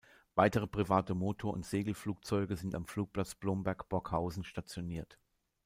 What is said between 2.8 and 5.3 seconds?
Flugplatz Blomberg-Borkhausen stationiert.